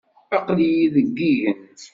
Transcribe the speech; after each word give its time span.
Aql-iyi 0.35 0.87
deg 0.95 1.07
yigen. 1.23 1.61